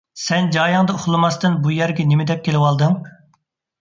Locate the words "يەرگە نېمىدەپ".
1.75-2.45